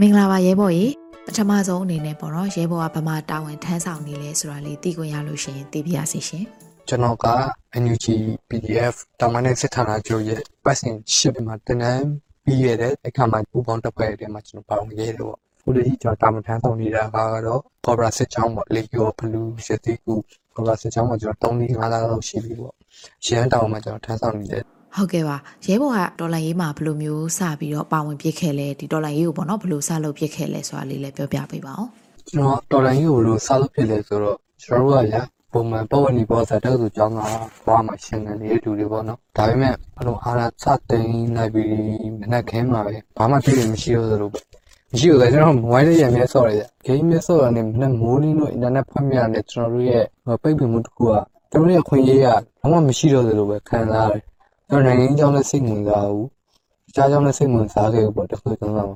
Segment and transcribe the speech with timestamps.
[0.00, 0.92] မင်္ဂလာပါရဲဘော်ကြီး
[1.26, 6.44] ပထမဆုံးအနေနဲ့ပေါ့နော်ရဲဘော်ကဗမာတာဝန်ထမ်းဆောင်နေလဲဆိုတာလေးသိခွင့်ရလို့ရှိရင်သိပြရစီရှင်
[6.88, 7.26] ကျွန်တော်က
[7.82, 8.06] NUG
[8.48, 12.06] PDF တာမန်နဲ့စစ်ဌာနချုပ်ရဲ့ပတ်စင်ရှစ်မှာတင်နန်း
[12.44, 20.14] ပြီးရတဲ့အခါမှာပူပေါင်းတစ်ဖွဲ့ထဲမှာကျွန်တော်ပါဝင်ခဲ့တယ်ပေါ့ခုတည်းကျွန်တော်တာမန်ထမ်းဆောင်နေတာကတော့ Cobra စစ်ချောင်းပေါ့လေကျော်ဘလူးရှစ်တီကူ
[20.54, 22.74] Cobra စစ်ချောင်းမှာကျွန်တော်3 5လလောက်ရှိပြီပေါ့
[23.26, 24.64] ရှမ်းတောင်မှာကျွန်တော်ထမ်းဆောင်နေတယ်
[24.96, 31.90] ဟုတ်ကဲ့ပါရဲဘော်ကဒေါ်လာရေးမှာဘယ်လိုမျိုးစပြီးတော့ပါဝင်ပြစ်ခဲ့လဲဒီဒေါ်လာရေးကိုပေါ့နော်ဘယ်လိုစလုပ်ပြစ်ခဲ့လဲဆိုတာလေးလည်းပြောပြပေးပါအောင်
[32.30, 37.20] ကျွန်တော်တော်လိုင်းကြီးကိုလို့စားလို့ဖြစ်လဲဆိုတော့ကျွန်တော်တို့ကညာပုံမှန်ပေါ်ဝင်နေပေါ်စားတဲ့သူကြောင်းက
[37.66, 41.06] ဘွားမှာရှင်နေနေတဲ့လူတွေပေါ့နော်ဒါပေမဲ့ဘလို့အားရစတင်
[41.36, 41.70] လိုက်ပြီး
[42.20, 44.40] မနေ့ခင်းမှာပဲဘာမှပြည့်မရှိတော့သလိုပဲ
[44.92, 50.04] မရှိတော့ကျွန်တော်မိုဘိုင်းလေးရမြဲဆော့ရတယ်ဂိမ်းမြဲဆော့ရတယ်မနေ့မိုးလင်းလို့အင်တာနက်ဖတ်မြရတယ်ကျွန်တော်တို့ရဲ့
[50.42, 51.12] ပိတ်ပင်မှုတစ်ခုက
[51.52, 52.26] ကျွန်တော်ရဲ့ခွင့်ရေးက
[52.60, 54.24] ဘာမှမရှိတော့သလိုပဲခံစားရတယ်
[54.70, 56.28] ကျွန်တော်နိုင်ငံကြောင်းလည်းစိတ်ဝင်စားဘူး
[56.94, 58.92] ကြားကြောင်းလည်းစိတ်ဝင်စားခဲ့ဘူးပေါ့တစ်ခုသုံးတော့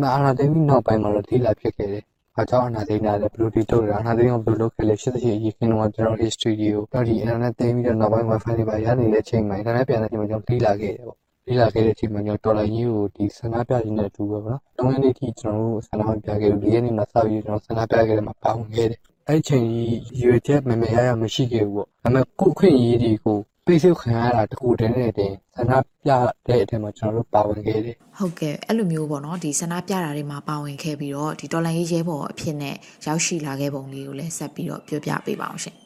[0.00, 2.04] မအားရတဲ့ပြီးနောက်ပိုင်းမှာတော့ထိလာဖြစ်ခဲ့တယ်
[2.40, 25.72] အကြောင်းအနာသိနေတာလည်းဘယ်လိုတီထုတ်တာအနာသိအောင်ဘယ်လိုလုပ်ခဲ့လဲ88ရေခင်းတော့ကျွန်တော် history ကိုတော့ဒီ internet သိပြီးတော့နောက်ပိုင်း wifi တွေပါရနေတဲ့အချိန်မှာ internet ပြန်တဲ့အချိန်မှာကျွန်တော်တီးလာခဲ့တယ်ပေါ့တီးလာခဲ့တဲ့အချိန်မှာကျွန်တော် dollar ကြီးကိုဒီဆန္ဒပြခြင်းနဲ့အတူပဲပေါ့နော်။တုံးရင်းလေးထိကျွန်တော်တို့ဆန္ဒပြခဲ့လို့ဒီရက်နေ့မှာစပြီးကျွန်တော်ဆန္ဒပြခဲ့တယ်မှာပါဝင်ခဲ့တယ်။အဲ့ဒီချိန်ကြီးရွေချက်မမေရရမရှိခဲ့ဘူးပေါ့။ဒါပေမဲ့ကိုယ်ခွင့်ရေးတွေကို ပိတ်ဆို့ခံရတာတခုတည်းနဲ့တင်ဆန္ဒ
[26.04, 26.10] ပြ
[26.46, 35.76] တဲ့အချိန်မှာကျွန်တော်တို့ပါဝင်ခဲ့တယ်ဟုတ်ကဲ့အဲ့လိုမျိုးပေါ့နော်ဒီဆန္ဒပြတာတွေမှာပါဝင်ခဲ့ပြီးတော့ဒီဒေါ်လာရေးရဲဘော်အဖြစ်နဲ့ရောက်ရှိလာခဲ့ပုံလေးကိုလည်းဆက်ပြီးတော့ပြောပြပေးပါအောင်ရှင်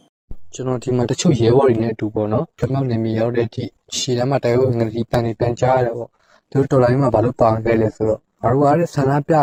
[0.54, 3.64] ကျွန်တော်ဒီမှာတချို့ရဲဘော်တွေနဲ့အတူပေါ့နော်ကျွန်တော်နေမီရောက်တဲ့အထိ
[3.96, 6.10] ရှည်တမ်းမှာတိုက်ဝငရီပန်နေပန်ကြားရတယ်ပေါ့
[6.50, 9.34] သူတို့တော်လိုင်းမှာဘာလို့ပါဝင်ခဲ့လဲဆိုတော့ဘာလို့အားဆန္ဒပြ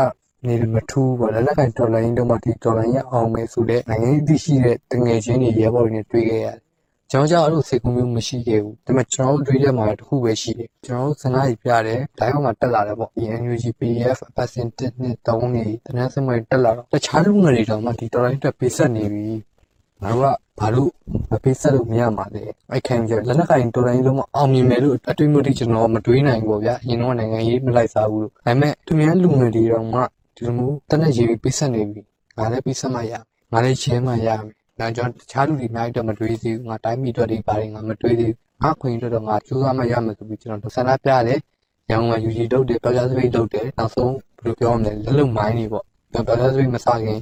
[0.45, 6.62] နေတယ်မထူးပေါ့လက်လက်ကင်တော်လိုင်းတော့မှဒီတော်လိုင်းရအောင်မယ်ဆိုတဲ့နိုင်ငံရေးသိရှိတဲ့တငယ်ချင်းတွေရဲဘော်တွေနဲ့တွေ့ခဲ့ရတယ်
[7.16, 13.11] ကျွန်တော်ကြောင့်အဲ့လိုစိတ်ကူးမျိုးမရှိခဲ့ဘူးဒါပေမဲ့ကျွန်တော်တို့တွေ့တဲ့မှာတစ်ခုပဲရှိတယ်ကျွန်တော်တို့ဆန္ဒကြီးပြတယ်ဒိုင်းအောင်မှာတက်လာတယ်ပေါ့
[13.42, 19.27] NUG PDF အပတ်စဉ်1နှစ်3နှစ်တနန်းစမိုင်တက်လာတော့တခြားလူငယ်တွေတော့မှဒီတော်လိုင်းတက်ပေးဆက်နေပြီ
[20.02, 20.92] ငါတို့ကဘာလို့
[21.32, 29.99] မပေးဆက်လို့မရမှာလဲအဲ့ခံကြလက်နက်ကင်တော်တိုင်းလုံးမအောင်မြင်မယ်လို့အတွေ့အကြုံကျွန်တော်မတွေးနိုင်ဘူးဗျာအရင်တော့နိုင်ငံရေးမလိုက်စားဘူးလို့ဒါပေမဲ့သူများလူငယ်တွေတော့မှ
[30.36, 32.02] ဒီလိုမျိုးတနက်ရေးပြီးပေးဆက်နေပြီ
[32.37, 41.39] ငါလည်းပေးဆက်မှရမယ်ငါလည်းချင်းမှရမယ် ဒါကြောင့်တခြားလူတွေအများကြီးတော့မတွေးသေးဘူးငါတိုင်းပြည်အတွက်တွေပါတယ်ငါမတွေးသေးဘူးငါခွင့်အတွက်တော့ငါကြိုးစားမှရမယ်ဆိုပြီးကျွန်တော်ဆန္ဒပြတယ်
[41.92, 47.20] ရောင်းကယူကြီးတုတ်တယ်ပြောကြစပိတ်တုတ်တယ်နောက်ဆုံးဘယ်လိုပြောရမလဲလက်လုံမိုင်းတွေပေါ့ပြောကြစပိတ်မစခင်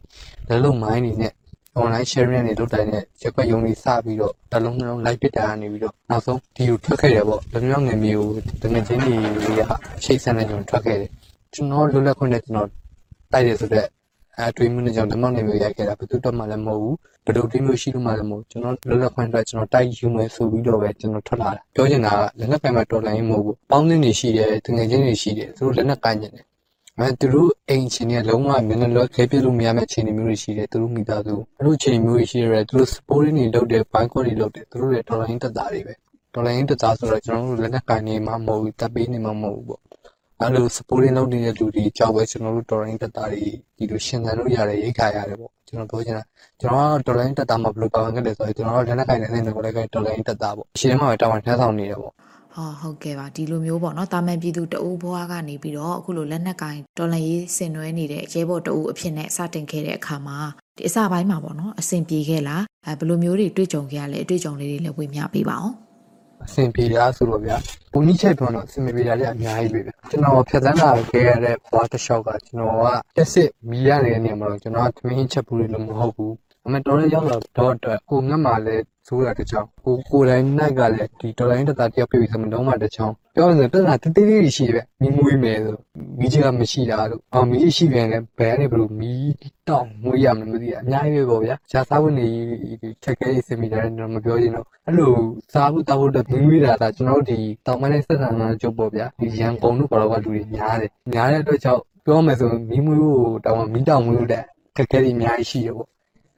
[0.49, 1.33] လက်လုံမိုင်းတွေနဲ့
[1.79, 8.31] online sharing တွေလုပ်တိုင်းနဲ့ရက်ွက်ယုံတွေစပြီးတော့တလုံးလုံး live ပစ်တာကနေပြီးတော့နောက်ဆုံးဒီကိုထွက်ခဲ့တယ်ပေါ့လူမျိုးငယ်မျိုး
[8.61, 9.13] တငယ်ချင်းတွေ
[9.59, 9.61] က
[10.03, 11.09] ရှိတ်ဆန်တဲ့ကျွန်တော်ထွက်ခဲ့တယ်
[11.53, 12.67] ကျွန်တော်လွတ်လပ်ခွင့်နဲ့ကျွန်တော်
[13.31, 13.87] တိုက်တယ်ဆိုတော့
[14.41, 26.45] အဲတွေးမှုနဲ့ကျွန်တော်ဓမ္မနယ်မျိုးရိုက်ခဲ့တာဘယ်သူတော့မှလည်းမဟုတ်ဘူးဘယ်လိုတွေးမျိုးရှိလို့မှလည်းမဟုတ်ကျွန်တော်လွတ်လပ်ခွင့်အတွက်ကျွန်တော်တိုက်ယူမယ်ဆိုပြီးတော့ပဲကျွန်တော်ထွက်လာတာပြောချင်တာကလက်နက်ကင်မှာတော်လိုင်းမဟုတ်ဘူးပေါင်းသင်းတွေရှိတယ်တငယ်ချင်းတွေရှိတယ်သူတို့လက်နက်ကင်နေတယ်
[26.99, 35.93] အဲသူတို့အိမ်ချင်းတွေကလုံးဝမျက်နှာလွှဲခဲပြလို့မရမယ့်အခြေအနေမျိုးတွေရှိတယ်သူတို့မိသားစုအဲ့လိုအခြေအနေမျိုးတွေရှိရတယ်သူတို့ sporting တွေလုပ်တယ်ဘိုင်းကော့တွေလုပ်တယ်သူတို့ရဲ့ dollar ရင်းတက်တာတွေပဲ
[36.33, 39.81] dollar ရင်းတက်တာဆိုတော့ကျွန်တော်တို့လက်နက်ကိုင်နေမှာမဟုတ်ဘူးတပ်ပေးနေမှာမဟုတ်ဘူးပေါ့
[40.43, 43.43] အဲ့လို sporting လုပ်နေတဲ့လူတွေကြောက်ပဲကျွန်တော်တို့ dollar ရင်းတက်တာတွေ
[43.77, 46.23] ဒီလိုရှင်းတယ်လို့ရတယ်ရိတ်ခါရတယ်ပေါ့ကျွန်တော်ပြောချင်တာ
[46.61, 52.13] ကျွန်တော်က dollar ရင်းတက်တာမှာဘယ်လိုပါဝင်ခဲ့လဲဆိုတော့ကျွန်တော်တို့လက်နက်ကိုင်နေတဲ့နေကိုလည်း dollar ရင်းတက်တာပေါ့ရှင်းမှာပဲတာဝန်ထမ်းဆောင်နေတယ်ပေါ့
[52.55, 60.37] ဟောဟုတ်ကဲ့ပါဒီလိုမျိုးပေါ့နော်တာမန်ပြည်သူတအူးဘွားကနေပြီးတော့အခုလိုလက်နက်ကင်ဒေါ်လာရေးဆင်နွှဲနေတဲ့ရဲဘော်တအူးအဖြစ်နဲ့စတင်ခဲ့တဲ့အခါမှာ
[60.77, 65.75] ဒီအစပိုင်းမှာပေါ့နော်အဆင်ပြေခဲ့လားအဲဘယ်လိုမျိုးတွေတွေ့ကြုံခဲ့ရလဲအတွေ့အကြုံလေးတွေလည်းဝေမျှပေးပါအောင်
[66.45, 67.57] အဆင်ပြေတာဆိုတော့ဗျာ
[67.93, 72.87] ဘုံကြီးချက်ပြောတော့အဆင်မပြေတာလည်းအများကြီးပဲဗျာကျွန်တော်ဖြတ်သန်းလာခဲ့ရတဲ့ဘွားတစ်လျှောက်ကကျွန်တော်က
[73.17, 76.33] တက်စစ်မီးရနေတဲ့နေရာမှာတော့ကျွန်တော်ကသမင်းချက်ပူလို့မဟုတ်ဘူး
[76.65, 85.75] အမေတော်လေးရောက်လာတော့အတွက်ကိုငတ်မှလည်းသိုးတာတစ်ချောင်းကိုကိုယ်တိုင်နိုင်ကလည်းဒီဒေါ်လာရင်းတက်တာတယောက်ပြပြီးဆိုမှတော့မှတစ်ချောင်း ပြောရရင်ပြဿနာတိတိလေးရှိတယ်ဗျမီးမွေးမယ်ဆို
[86.19, 89.33] မီးချကမရှိတာလို့အော်မီးရှိပြန်တယ်ဘယ်ကနေဘလို့မီး
[89.67, 92.27] တောင်းမွေးရမလဲမသိဘူးအများကြီးပဲပေါ့ဗျာရှားစားဝင်နေ
[93.03, 95.13] ချက်ခဲစင်မီတာလည်းတော့မပြောချင်တော့အဲ့လို
[95.53, 104.43] စားဖို့တောက်ဖို့တော့မီးမွေးတာဒါကျွန်တော်တို့ဒီတောင်ပိုင်းနဲ့ဆက်ဆံတာကြုတ်ပေါ့ဗျာဒီရန်ကုန်တို့ဘာလို့ကလူတွေများတယ်များတဲ့အတွက်ကြောင့်ပြောမယ်ဆိုမီးမွေးဖို့တောင်မီးတောင်မွေးလို့တဲ့
[104.75, 105.87] ခက်ခဲတွေအများကြီးရှိတယ်ပေါ့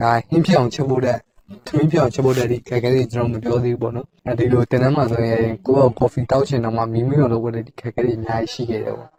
[0.02, 1.18] ဒါဟင်းပြောင်ချက်ဖို့တဲ့
[1.66, 9.10] သမင်းပြောင်ချက်ဖို့တဲ့ဒီခက်ခဲတွေကျွန်တော်မပြောသေးဘူးပေါ့နော်အဲဒီလိုတင်တန်းမှာဆိုရင်ကိုယ့်ကော်ဖီတောက်ချင်တော့မှမီးမီရောလို့တဲ့ဒီခက်ခဲတွေအများကြီးရှိခဲ့တယ်ပေါ့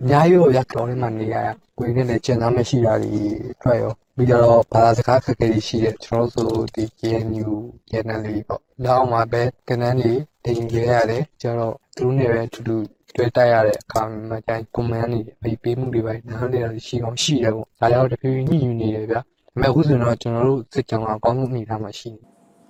[0.00, 1.36] အများကြီးရောရတော်ထဲမှာနေရ
[1.78, 3.22] ကိုယ်နဲ့လည်းကျန်သားမရှိတာတွေ
[3.62, 7.50] ထွက်ရောပြီးတော့ဘာသာစကားခက်ခဲတွေရှိတယ်ကျွန်တော်တို့ဆိုဒီ KNU
[7.88, 10.14] KNL လေးပေါ့နောက်မှာပဲကနန်းတွေ
[10.44, 12.76] တင်ကြရတယ်ကျတော့သူတို့နဲ့ပဲတူတူ
[13.16, 22.20] တွေ့တိုက်ရတဲ့အခါမှာကျရင်ကွန်မန့်တွေပေးပေးမှုတွေပဲနားလည်ရရှိအောင်ရှိတယ်ပေါ့ဒါကြောင့်တဖြည်းဖြည်းညှိယူနေတယ်ဗျာဒါပေ မဲ့အခုဆိုတော့ကျွန်တော်တို့စစ်ကြောင်ကအကောင်းဆုံးအနေထားမှာရှိနေ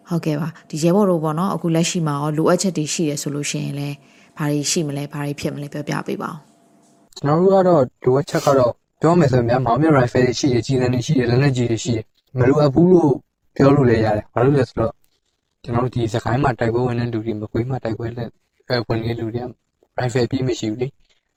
[0.09, 3.97] ဟုတ်ကဲ့ပါဒီရဲဘော်တို့ပေါ့နော်အခုလက်ရှိမှာရောလိုအပ်ချက်တွေရှိရဆိုလို့ရှိရင်လည်း
[4.39, 6.39] ဘာတွေရှိမလဲဘာတွေဖြစ်မလဲပြောပြပေးပါအောင်
[7.17, 12.05] ကျွန်တော်တို့ကတော့လိုအပ်ချက်ကတော့ပြောမယ်ဆိုရင်များမောင်မြ rifle တွေရှိတယ်ကြီးစံတွေရှိတယ်လက်နက်ကြီးတွေရှိတယ်
[12.39, 13.13] မလိုအပ်ဘူးလို့
[13.57, 14.93] ပြောလို့လည်းရတယ်ဘာလို့လဲဆိုတော့
[15.65, 18.29] ကျွန်တော်တို့ဒီစကိုင်းမှာတိုက်ပွဲဝင်တဲ့လူတွေမကွေးမှာတိုက်ပွဲလက်
[18.69, 19.47] အဲဝင်နေတဲ့လူတွေက
[19.99, 20.87] rifle ပြည့်မရှိဘူးလေ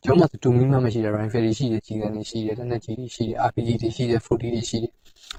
[0.06, 4.92] ကျွန်တော်မှတူမီမှမရှိတဲ့ rifle တွေရှိတယ်ကြီးစံတွေရှိတယ်လက်နက်ကြီးတွေရှိတယ် RPG တွေရှိတယ် 40တွေရှိတယ်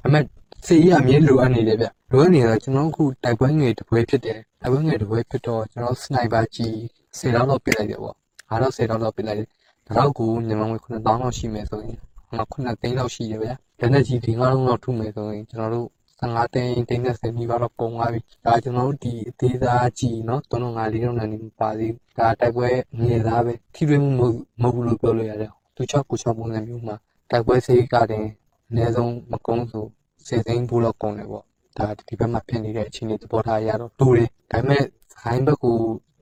[0.04, 0.20] အမေ
[0.66, 6.72] စီရအမြဲလိုအပ်နေတယ်ဗျလိုအပ်နေတော့ကျွန်တော်အခုတိုက်ပွဲငယ်တစ်ပွဲဖြစ်တယ်တိုက်ပွဲငယ်တစ်ပွဲဖြစ်တော့ကျွန်တော်စနိုက်ပါကြီး
[7.18, 8.16] 10လောက်တော့ပြစ်လိုက်တယ်ပေါ့
[8.50, 9.48] အားတော့10လောက်တော့ပြစ်လိုက်တယ်
[9.86, 11.98] ဒါတော့ကိုမြန်မာငွေ9000လောက်ရှိမယ်ဆိုရင်
[12.36, 13.48] ငါ9သိန်းလောက်ရှိတယ်ဗျ
[13.80, 15.88] လက်နက်ကြီးဒီငါးလုံးလောက်ထုမယ်ဆိုရင်ကျွန်တော်တို့
[16.20, 22.68] 15သိန်းသိန်း30မိပါတော့ပုံသွားပြီဒါကျွန်တော်တို့ဒီအသေးစားကြည့်နော်3.5 4.5နေပါသေးဒါတိုက်ပွဲ
[22.98, 24.28] ငယ်သားပဲထိတွေ့မှု
[24.62, 26.96] မဟုတ်ဘူးလို့ပြောလို့ရတယ်သူ6ကို6ပုံစံမျိုးမှာ
[27.30, 28.26] တိုက်ပွဲစိတ်ကတင်
[28.68, 29.84] အနည်းဆုံးမကုန်းဆို
[30.26, 31.44] 10သိန်းဘူးလောက်ကုန်တယ်ပေါ့
[31.78, 34.82] ဒါဒီဘက်မှာဖြစ်နေတဲ့အခြေအနေသဘောထားရတော့တူတယ်ဒါပေမဲ့
[35.20, 35.76] ခိုင်းဘက်ကို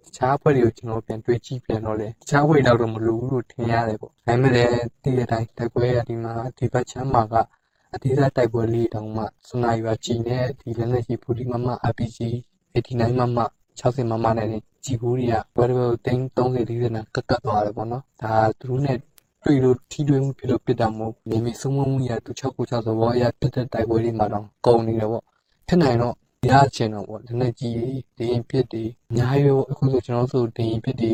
[0.04, 7.34] တခြားဘက်တွေကိုကျွန်တော်ပြန်တွေးကြည့်ပြန်တော့လေတခြားဘက်တော့မလိုဘူးလို့ထင်ရတယ်ပေါ့ဒါပေမဲ့တည်တဲ့အတိုင်းတိုက်ပွဲရဒီမှာဒီဘက်ချမ်းမှာက
[7.94, 12.18] အသေးစားတိုက်ပွဲလေးတောင်မှစနိုက်ပါကြည်နဲ့ဒီလက်နက်ကြီးပူဒီမမ RPG
[12.74, 13.38] 89မမ
[13.80, 14.48] 60မမနဲ့
[14.84, 18.98] ကြည်ဘူးတွေကဘယ်လိုတင်း30 40နဲ့ကတ်ကတ်သွားတယ်ပေါ့နော်ဒါသူတို့နဲ့
[19.44, 25.24] တွေ့လို့ထိတွေ့မှုဖြစ်လို့ပြစ်တာမဟုတ်နေမီစုံမမှုရတူ6ကို6သဘောအရပြစ်တဲ့တိုက်ပွဲတွေမှာတော့ကုန်နေတယ်ပေါ့
[25.68, 26.14] ဖြစ်နိုင်တော့
[26.50, 27.76] ရချင်တော့ပေါ့လက်နက်ကြီး
[28.18, 31.12] တွေဒင်းပြစ်တွေအများကြီးပေါ့အခုဆိုကျွန်တော်ဆိုဒင်းပြစ်တွေ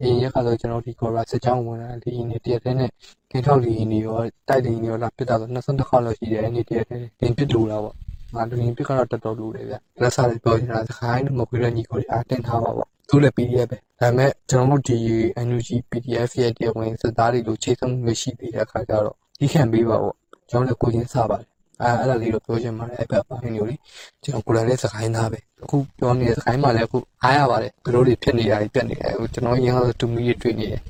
[0.00, 2.90] အရင်ရက်ခါဆိုကျွန်တော်ဒီကော်ရာစစ်ကြောင်းဝင်လာဒီနေတရက်တည်းနဲ့
[3.30, 4.18] ကင်းထောက်လီနေရော
[4.48, 7.94] တိုက်လီနေရောလာပြစ်တာဆို22ခါလောက်ရှိတယ်အဲ့ဒီတရက်တည်းဒင်းပြစ်လို့လာပေါ့
[8.34, 14.98] ငါဒင်းပြစ်ကတော့တော်တော်လို့လေဗျလက်စားလေးပြောနေတာစခိုင်းမခွေးတဲ့ညီကိုတွေအတင်းထားပါပေါ့သူလည်း PDF ပဲဒါပေမဲ့ကျွန်တော်တို့ဒီ
[15.46, 20.16] NUG PDF ရဲ့တရားဝင်စသားတွေလို့ချိန်ဆမှုမရှိသေးတဲ့အခါကျတော့ဒီခံပေးပါပေါ့
[20.50, 21.48] ကျွန်တော်လည်းကိုချင်းစားပါတယ်
[21.82, 23.80] အဲအဲ့ဒါလေးတော့ပြောချင်ပါတယ်အဲ့ဘက်ပိုင်းမျိုးလေး
[24.24, 30.80] ကျွန်တော်ကိုယ်တိုင်လည်းစကိုင်းသားပဲအခုပြောနေတဲ့စကိုင်းမှာလည်းအခုအားရပါတယ်ဘလို့တွေဖြစ်နေတာတွေပြက်နေတယ်အခုကျွန်တော်ရင်းကတော့တူမီတွေတွေ့နေတယ်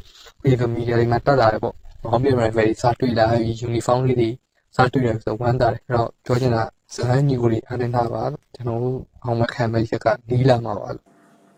[0.42, 1.74] ပြီးတော့မီဒီယာတွေမှာတက်လာတယ်ပေါ့
[2.04, 4.30] ဘောင်းမြေရိုင်ဖယ်တွေစားတွေ့လာပြီးယူနီဖောင်းလေးတွေ
[4.76, 6.62] စားတွေ့တယ်ဆိုဝမ်းသာတယ်အဲ့တော့ပြောချင်တာ
[6.94, 8.22] စကိုင်းညီကိုတွေအားနေတာပါ
[8.54, 10.88] ကျွန်တော်တို့အောင်မခံမဲ့ရက်ကနီးလာမှာပါ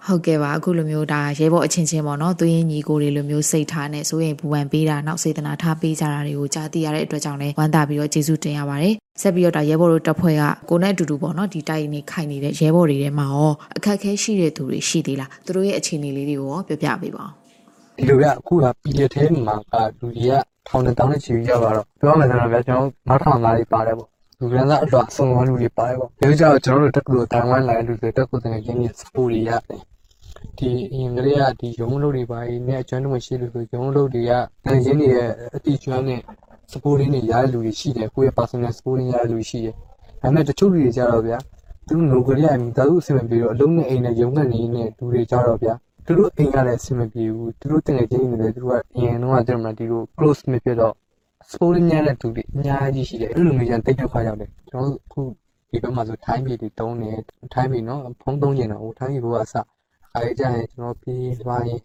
[0.08, 17.30] ဟုတ်ကဲ့ပါအခုလိုမျိုးဒါရဲဘော်အချင်းချင်းပေါ့နော်သူရင်ညီကိုတွေလိုမျိုးစိတ်ထားနဲ့ဆိုရင်ဘူပန်ပေးတာနောက်စေတနာထားပေးကြတာတွေကိုကြားသိရတဲ့အတွက်ကြောင့်လည်းဝမ်းသာပြီးတော့ကျေးဇူးတင်ရပါတယ်ဆက်ပြီးတော့ဒါရဲဘော်တို့တပ်ဖွဲ့ကကိုနဲ့အတူတူပေါ့နော်ဒီတိုက်နေခိုင်နေတဲ့ရဲဘော်တွေထဲမှာရောအခက်အခဲရှိတဲ့သူတွေရှိသေးလားသူတို့ရဲ့အခြေအနေလေးတွေကိုရောပြောပြပေးပါဦး
[17.96, 20.34] ဒီလိုရအခုကပီလက်ထဲမှာကလူကြီးက
[20.68, 24.08] ထောင်နဲ့တောင်းနဲ့ချီပြီးရောက်လာတော့ပြောမယ်ဆိုတော့ဗျာကျွန်တော်နောက်ထောင်သားလေးပါတယ်ပေါ့
[24.40, 29.80] လူကန်းစားအတော့အစုံဝန်းလူတွေပါတယ်ပေါ့ဒီကြောင့်ကျွန်တော်တို့တက်ကူတိုင်ဝမ်လာတဲ့လူတွေတက်ကူတဲ့ရင်းရစပူတွေရတယ်
[30.58, 34.32] ဒီအင်္ဂလိပ်ကဒီရုံးလုပ်တွေပါနဲ့အကျွမ်းတုံးရှိလို့ဆိုရုံးလုပ်တွေက
[34.64, 36.20] တန်ရင်းတွေရဲ့အတိကျွမ်းနဲ့
[36.72, 39.80] စပူရင်းတွေရတဲ့လူတွေရှိတယ်ကိုယ့်ရဲ့ personal စပူရင်းရတဲ့လူရှိတယ်ဒါ
[40.22, 41.38] ပေမဲ့တချို့လူတွေကြတော့ဗျာ
[41.86, 45.74] သူတို့နိုကရီးယားမိသားစုအဆင်မပြေတော့အလုံးနဲ့အိမ်နဲ့ရုံးနဲ့နေနဲ့လူတွေကြတော့ဗျာ
[46.06, 50.94] သူတို့အိမ်ကလည်းအဆင်မပြေဘူးသူတို့တကယ်ချင်းနေတယ်သူတို့ကအရင်တော့ကျွန်တော်们ဒီလို close မဖြစ်တော့
[51.50, 55.20] sport ညံ့တဲ့သူတွေအများကြီးရှိတယ်အဲ့လိုမျိုး jan တိတ်တက်ခါရောက်တယ်ကျွန်တော်တို့အခု
[55.70, 57.10] ဒီဘက်မှာဆိုထိုင်းပြည်တွေတုံးနေ
[57.52, 59.77] ထိုင်းပြည်နော်ဖုံးသုံးကျင်တော့ထိုင်းပြည်ဘုရားအစအ
[60.12, 61.80] ခါကြီးကျရင်ကျွန်တော်ပြေးသွားရင်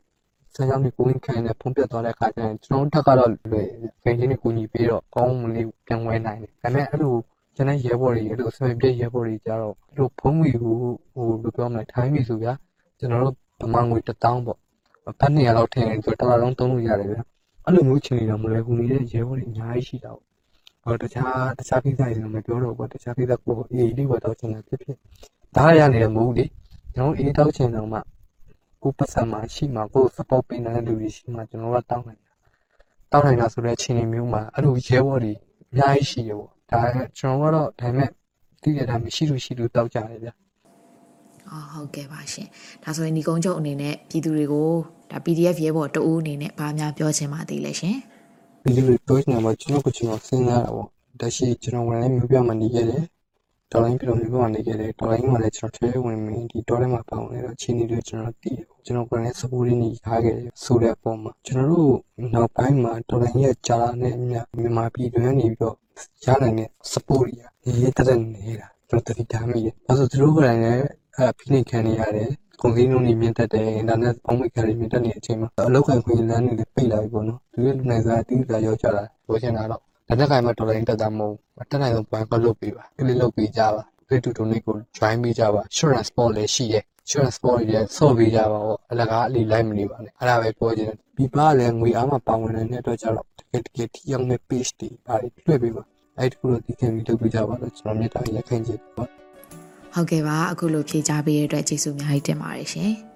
[0.54, 3.68] ဆန်းကြောင်းတွေကိုဝင်ခံနဲ့ဖုံးပြတ်သွားတဲ့အခါကျရင်ကျွန်တော်တက်ကတော့လွယ်
[4.02, 7.16] ဖိန်ချင်းတွေကိုညီပြီးတော့ကောင်းမလေးပြန်ဝဲနိုင်တယ်ဒါပေမဲ့အဲ့လို
[7.56, 10.76] ကျွန်တော်ရဲဘော်တွေအဲ့လိုအစမပြည့်ရဲဘော်တွေကြတော့အဲ့လိုဖုံးမီဟို
[11.14, 12.54] ဟိုဘယ်ပြောမလဲထိုင်းပြည်ဆိုဗျာ
[13.00, 14.58] ကျွန်တော်တို့ဗမာငွေ1000ပေါ့
[15.20, 17.24] ဘတ်နေရတော့ထည့်ရင်ဆိုတော့တစ်လားလုံးသုံးလို့ရတယ်ဗျာ
[17.66, 20.34] အဲ့လိုမျိုးချင်နေတော့မလဲဘူးနေတဲ့ရဲဘော်တွေအများကြီးရှိတာပေါ့
[20.84, 24.98] ဟောတခြားတခြားကိစ္စတွေတော့မပြောတော့ဘူးတခြားကိစ္စကိုအေးလေးပေါ်တော့ချင်တာဖြစ်ဖြစ်
[25.56, 26.46] ဒါရနေတယ်မဟုတ်လေ
[26.96, 28.00] ကျွန်တော်အေးတောက်ချင်တော့မှ
[28.82, 32.32] ကိုပတ်စံမှာရှိမှာကို support ပေးနေတဲ့လူတွေရှိမှာကျွန်တော်ကတောင်းနိုင်တာ
[33.12, 35.34] တောင်းနိုင်တာဆိုတဲ့အချိန်မျိုးမှာအဲ့လိုရဲဘော်တွေ
[35.72, 36.80] အများကြီးရှိတယ်ပေါ့ဒါ
[37.18, 38.10] ကျွန်တော်ကတော့ဒါပေမဲ့
[38.62, 40.34] သိရတာမရှိလို့ရှိလို့တောက်ကြတယ်ဗျာ
[41.50, 42.48] အော်ဟုတ်ကဲ့ပါရှင်
[42.84, 44.70] ဒါဆိုရင်ဒီကုန်းချုပ်အနေနဲ့ပြည်သူတွေကို
[45.12, 47.96] ဒါ PDF ရဲဘော်တအူးအနေနဲ့ဗာများပြောချင်ပါသေးလဲရှင်
[48.64, 50.88] ဒီလိုပြောချင်တာပေါ့ကျွန်တော်ကကျွန်တော်စဉ်းစားတာပေါ့
[51.20, 53.04] တရှိကျွန်တော်ဝင်လည်းမျိုးပြမနေခဲ့တယ်
[53.74, 61.96] ဒေါ်လိုင်းပြည်တော်မျိုးပြမနေခဲ့တယ်ဒေါ်လိုင်းမှာလည်းကျွန်တော်ထဲဝင်မင်းဒီဒေါ်လိုင်းမှာပေါင်းနေတော့ချင်းနေတွေကျွန်တော်တည်တယ်ကျွန်တော်ကလည်း support နေထားခဲ့တယ်ဆိုတဲ့အပေါ်မှာကျွန်တော်တို့
[62.34, 65.76] နောက်ပိုင်းမှာဒေါ်လိုင်းရဲ့ဂျာလာနဲ့အမြမြန်မာပြည်တွင်းနေပြီးတော့
[66.26, 67.26] ရနိုင်တဲ့ support
[67.64, 70.60] ကြီးရေးတဲ့နေတာကျွန်တော်တတိထားမိတယ်အဲဆိုသူတို့ကလည်း
[71.18, 72.30] အဲဖိနေခံနေရတယ်
[72.62, 94.42] ကုန်စည်နှုန်းတွေမြင့်တက်တယ်အင်တာနက်ပေါင်းမိခံတွေမြင့်တက်နေတဲ့အချိန်မှာအလောက်ကန်ခွင့်လမ်းတွေလည်းပိတ်လာပြီပေါ့နော်သူရဲ့လူနိုင်စားအတိအကျရောက်ကြတာပြောချင်တာတော့ လက်နက်ကိုင်မှာဒေါ်လာရင်းတက်တာမဟုတ်ဘူးတက်နိုင်ဆုံး point ကလုပ်ပေးပါကလစ်လုပ်ပေးကြပါ play to donate ကို join ပေးကြပါ insurance sport လည်းရှိရဲ့ insurance sport တွေလည်းဆော့ပေးကြပါပေါ့အလကားအလီလိုက်မနေပါနဲ့အဲ့ဒါပဲပြောချင်တယ်ပြပလည်းငွေအားမပါဝင်တဲ့အတွက်ကြောင့်တကယ်တကယ်ထိရောက်တဲ့
[94.50, 95.84] page တွေပါလွှဲပေးပါ
[96.18, 99.06] အဲ့ဒီကုလို့ဒီကံပြီးလုပ်ပေးကြပါလို့ကျွန်တော်မြတ်တာရက်ခိုင်းချင်ပါ
[99.94, 103.13] ဟုတ်ကဲ့ပါအခုလိုဖြေကြားပေးတဲ့အတွက်ကျေးဇူးအများကြီးတင်ပါတယ်ရှင်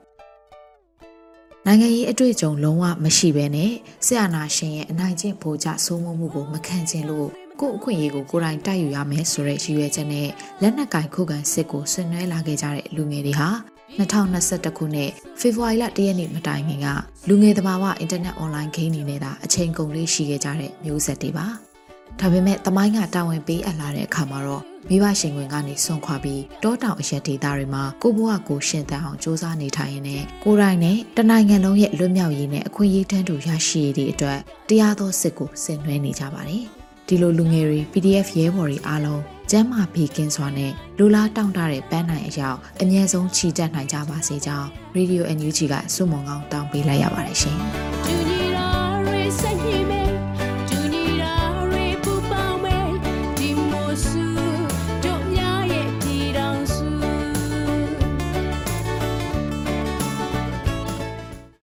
[1.70, 3.72] နိုင်ငံရေးအတွေ့အကြုံလုံးဝမရှိဘဲနဲ့
[4.06, 7.28] ဆရာနာရှင်ရဲ့အနိုင်ကျင့်ဗိုလ်ချစိုးမိုးမှုကိုမခံချင်လို့
[7.60, 10.28] ကို့အခွင့်အရေးကိုကိုယ်တိုင်တိုက်ယူရမယ်ဆိုတဲ့ရည်ရွယ်ချက်နဲ့
[10.62, 13.50] လက်နက်ကင်ခုခံစစ်ကိုဆင်နွှဲလာခဲ့ကြတဲ့လူငယ်တွေဟာ
[13.98, 16.88] 2021ခုနှစ်ဖေဖော်ဝါရီလ1ရက်နေ့မတိုင်ခင်က
[17.30, 21.48] လူငယ်သဘာဝအင်တာနက်အွန်လိုင်းဂိမ်းတွေနဲ့သာအချိန်ကုန်လေးရှိခဲ့ကြတဲ့မျိုးဆက်တွေပါ
[22.20, 36.64] ဒါပေမဲ့တမိုင်းကတာဝန်ပေးအပ်လာတဲ့အခါမှာတော့မိဘရှင်ဝင်ကနေဆွန့်ခွာပြီးတောတောင်အရက်ဒေသတွေမှာကိုဘွားကိုရှင်သန်အောင်စ조사နေထိုင်ရင်းနဲ့ကိုယ်တိုင်နဲ့တနိုင်ငံလုံးရဲ့လွတ်မြောက်ရေးနဲ့အခွင့်အရေးတန်းတူရရှိရေးတွေအတွက်တရားသောစစ်ကိုဆင်နွှဲနေကြပါတယ်။
[37.08, 39.22] ဒီလိုလူငယ်တွေ PDF ရဲဘော်တွေအားလုံး
[39.52, 47.60] ကျမ်းမာပြီးကင်းစွာနဲ့လူလားတောင့်တတဲ့ပန်းနိုင်အရောက်အမြဲဆုံးချီတက်နိုင်ကြပါစေကြောင်း Radio NUG ကစုမုံကောင်းတောင်းပေးလိုက်ရပါတယ်ရှင်။